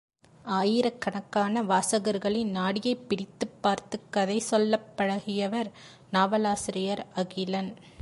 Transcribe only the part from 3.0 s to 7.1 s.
பிடித்துப் பார்த்து கதை சொல்லப் பழகியவர் நாவலாசிரியர்